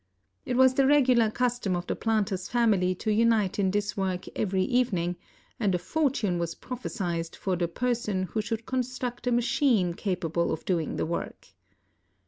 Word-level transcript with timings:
It 0.47 0.57
was 0.57 0.73
the 0.73 0.87
regular 0.87 1.29
custom 1.29 1.75
of 1.75 1.85
the 1.85 1.95
planter's 1.95 2.49
family 2.49 2.95
to 2.95 3.13
unite 3.13 3.59
in 3.59 3.69
this 3.69 3.95
work 3.95 4.25
every 4.35 4.63
evening, 4.63 5.15
and 5.59 5.75
a 5.75 5.77
fortune 5.77 6.39
was 6.39 6.55
prophesied 6.55 7.35
for 7.35 7.55
the 7.55 7.67
person 7.67 8.23
who 8.23 8.41
should 8.41 8.65
construct 8.65 9.27
a 9.27 9.31
machine 9.31 9.93
capable 9.93 10.51
of 10.51 10.65
doing 10.65 10.95
the 10.95 11.05
work. 11.05 11.49